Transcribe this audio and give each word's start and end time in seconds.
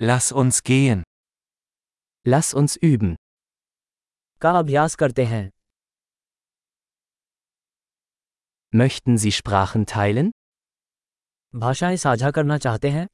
Lass 0.00 0.30
uns 0.30 0.62
gehen. 0.62 1.02
Lass 2.24 2.54
uns 2.54 2.76
üben. 2.76 3.16
का 4.42 4.50
अभ्यास 4.58 4.94
करते 4.94 5.24
हैं 5.24 5.48
Möchten 8.72 9.16
Sie 9.18 9.32
Sprachen 9.32 9.86
teilen? 9.92 10.30
भाषाएं 11.54 11.96
साझा 11.96 12.30
करना 12.30 12.58
चाहते 12.58 12.90
हैं 12.90 13.06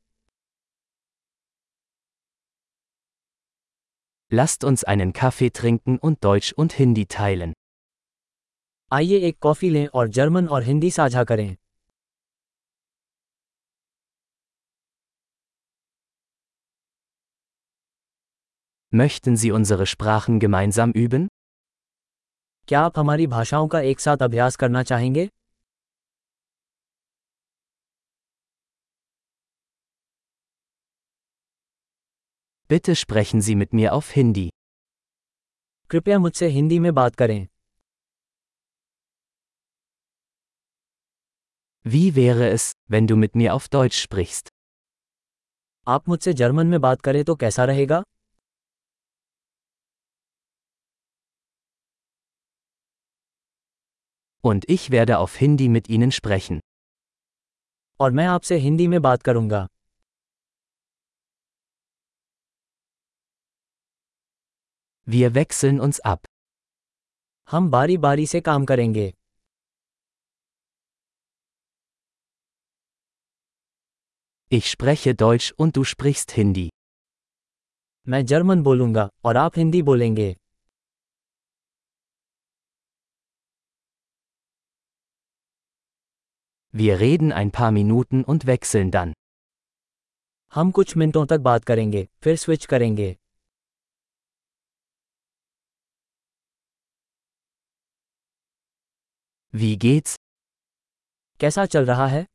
Lasst 4.32 4.64
uns 4.64 4.84
einen 4.84 5.12
Kaffee 5.12 5.50
trinken 5.60 5.98
und 5.98 6.22
Deutsch 6.24 6.52
und 6.52 6.78
Hindi 6.80 7.06
teilen. 7.16 7.54
आइए 8.92 9.18
एक 9.28 9.38
कॉफी 9.42 9.70
लें 9.70 9.86
और 9.86 10.08
जर्मन 10.18 10.48
और 10.48 10.62
हिंदी 10.62 10.90
साझा 10.90 11.24
करें 11.24 11.56
Möchten 18.93 19.35
Sie 19.37 19.51
unsere 19.51 19.85
Sprachen 19.85 20.39
gemeinsam 20.39 20.91
üben? 20.91 21.27
क्या 22.67 22.81
आप 22.81 22.99
हमारी 22.99 23.27
भाषाओं 23.27 23.67
का 23.67 23.79
एक 23.81 23.99
साथ 23.99 24.17
अभ्यास 24.21 24.55
करना 24.55 24.83
चाहेंगे 24.83 25.27
Bitte 32.69 32.95
sprechen 32.95 33.41
Sie 33.41 33.55
mit 33.55 33.73
mir 33.73 33.93
auf 33.93 34.09
Hindi. 34.15 34.49
कृपया 35.89 36.19
मुझसे 36.19 36.47
हिंदी 36.47 36.79
में 36.79 36.93
बात 36.93 37.15
करें 37.15 37.47
Wie 41.85 42.15
wäre 42.15 42.49
es, 42.57 42.71
wenn 42.91 43.07
du 43.07 43.15
mit 43.15 43.35
mir 43.41 43.53
auf 43.53 43.69
Deutsch 43.75 44.01
sprichst? 44.03 44.49
आप 45.87 46.09
मुझसे 46.09 46.33
जर्मन 46.33 46.67
में 46.67 46.79
बात 46.81 47.01
करें 47.01 47.23
तो 47.25 47.35
कैसा 47.35 47.65
रहेगा 47.65 48.03
Und 54.43 54.65
ich 54.69 54.89
werde 54.91 55.17
auf 55.17 55.35
Hindi 55.41 55.67
mit 55.69 55.89
Ihnen 55.89 56.11
sprechen. 56.19 56.59
और 57.99 58.11
मैं 58.11 58.25
आपसे 58.25 58.57
हिंदी 58.57 58.87
में 58.87 59.01
बात 59.01 59.21
करूंगा 59.23 59.67
Wir 65.07 65.29
wechseln 65.35 65.79
uns 65.87 65.99
ab. 66.05 66.19
हम 67.49 67.69
बारी 67.71 67.97
बारी 67.97 68.25
से 68.27 68.41
काम 68.41 68.65
करेंगे 68.65 69.11
Ich 74.51 74.69
spreche 74.71 75.13
Deutsch 75.21 75.51
und 75.61 75.77
du 75.77 75.83
sprichst 75.93 76.35
Hindi. 76.37 76.67
मैं 78.07 78.25
जर्मन 78.25 78.61
बोलूंगा 78.63 79.09
और 79.23 79.37
आप 79.37 79.57
हिंदी 79.57 79.81
बोलेंगे 79.81 80.35
Wir 86.73 86.99
reden 86.99 87.31
ein 87.31 87.51
paar 87.51 87.71
Minuten 87.71 88.23
und 88.23 88.45
wechseln 88.45 88.91
dann. 88.91 89.13
हम 90.53 90.71
कुछ 90.71 90.95
मिनटों 90.97 91.25
तक 91.25 91.39
बात 91.39 91.63
करेंगे 91.63 92.07
फिर 92.21 92.35
स्विच 92.35 92.65
करेंगे 92.65 93.15
Wie 99.53 99.75
geht's? 99.83 100.15
कैसा 101.39 101.65
चल 101.65 101.85
रहा 101.85 102.07
है 102.07 102.25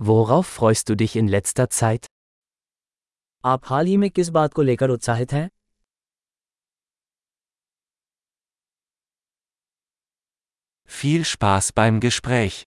Worauf 0.00 0.48
freust 0.56 0.88
du 0.90 0.96
dich 1.02 1.16
in 1.16 1.30
letzter 1.34 1.66
Zeit? 1.80 2.06
आप 3.44 3.62
हाल 3.64 3.86
ही 3.86 3.96
में 3.96 4.10
किस 4.10 4.28
बात 4.28 4.52
को 4.54 4.62
लेकर 4.62 4.90
उत्साहित 4.90 5.32
हैं 5.32 5.48
Viel 11.01 11.25
Spaß 11.25 11.73
beim 11.73 11.99
Gespräch. 11.99 12.67